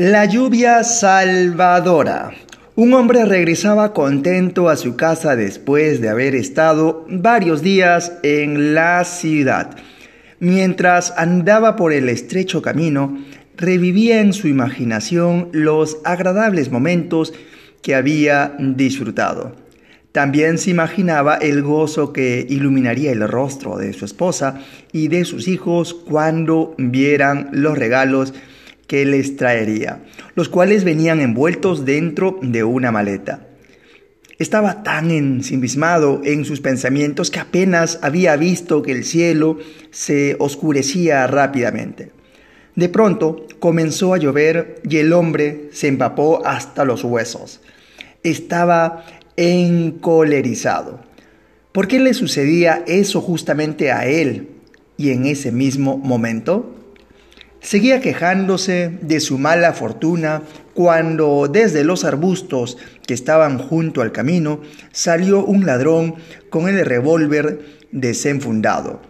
[0.00, 2.30] La lluvia salvadora.
[2.76, 9.02] Un hombre regresaba contento a su casa después de haber estado varios días en la
[9.02, 9.76] ciudad.
[10.38, 13.18] Mientras andaba por el estrecho camino,
[13.56, 17.34] revivía en su imaginación los agradables momentos
[17.82, 19.56] que había disfrutado.
[20.12, 24.60] También se imaginaba el gozo que iluminaría el rostro de su esposa
[24.92, 28.32] y de sus hijos cuando vieran los regalos
[28.88, 30.02] que les traería,
[30.34, 33.46] los cuales venían envueltos dentro de una maleta.
[34.38, 39.58] Estaba tan ensimismado en sus pensamientos que apenas había visto que el cielo
[39.90, 42.12] se oscurecía rápidamente.
[42.74, 47.60] De pronto comenzó a llover y el hombre se empapó hasta los huesos.
[48.22, 49.04] Estaba
[49.36, 51.00] encolerizado.
[51.72, 54.48] ¿Por qué le sucedía eso justamente a él
[54.96, 56.77] y en ese mismo momento?
[57.68, 64.62] Seguía quejándose de su mala fortuna cuando desde los arbustos que estaban junto al camino
[64.90, 66.14] salió un ladrón
[66.48, 67.60] con el revólver
[67.92, 69.02] desenfundado.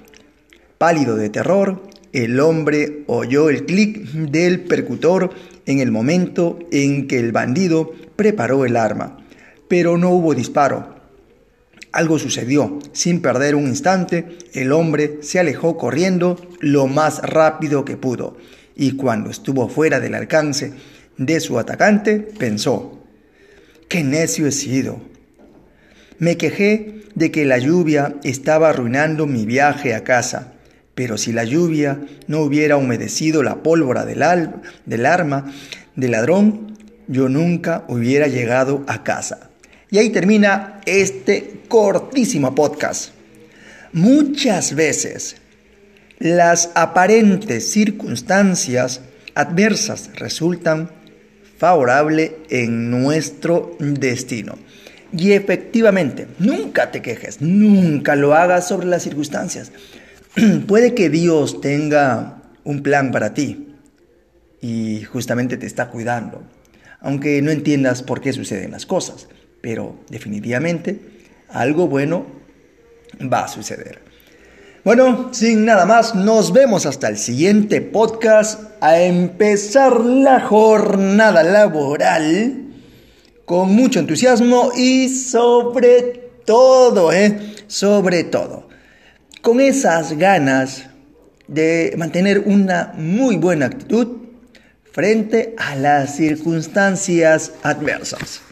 [0.76, 5.30] Pálido de terror, el hombre oyó el clic del percutor
[5.66, 9.24] en el momento en que el bandido preparó el arma,
[9.68, 10.97] pero no hubo disparo.
[11.92, 12.78] Algo sucedió.
[12.92, 18.36] Sin perder un instante, el hombre se alejó corriendo lo más rápido que pudo,
[18.76, 20.72] y cuando estuvo fuera del alcance
[21.16, 23.04] de su atacante, pensó,
[23.88, 25.00] ¡qué necio he sido!
[26.18, 30.52] Me quejé de que la lluvia estaba arruinando mi viaje a casa,
[30.94, 34.24] pero si la lluvia no hubiera humedecido la pólvora del,
[34.84, 35.52] del arma
[35.94, 39.47] del ladrón, yo nunca hubiera llegado a casa.
[39.90, 43.12] Y ahí termina este cortísimo podcast.
[43.92, 45.36] Muchas veces
[46.18, 49.00] las aparentes circunstancias
[49.34, 50.90] adversas resultan
[51.56, 54.58] favorables en nuestro destino.
[55.10, 59.72] Y efectivamente, nunca te quejes, nunca lo hagas sobre las circunstancias.
[60.66, 63.74] Puede que Dios tenga un plan para ti
[64.60, 66.42] y justamente te está cuidando,
[67.00, 69.28] aunque no entiendas por qué suceden las cosas
[69.60, 70.98] pero definitivamente
[71.48, 72.26] algo bueno
[73.20, 74.08] va a suceder.
[74.84, 82.68] Bueno, sin nada más, nos vemos hasta el siguiente podcast a empezar la jornada laboral
[83.44, 87.54] con mucho entusiasmo y sobre todo, ¿eh?
[87.66, 88.68] Sobre todo,
[89.42, 90.86] con esas ganas
[91.48, 94.18] de mantener una muy buena actitud
[94.92, 98.47] frente a las circunstancias adversas.